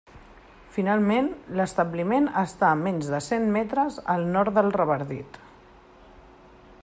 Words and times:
Finalment, 0.77 1.27
l'establiment 1.59 2.29
està 2.43 2.71
a 2.71 2.79
menys 2.79 3.11
de 3.15 3.21
cent 3.27 3.47
metres 3.59 4.01
al 4.15 4.27
nord 4.39 4.57
del 4.61 4.75
Revardit. 4.79 5.41